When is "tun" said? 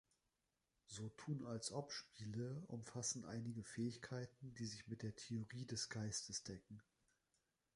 1.09-1.45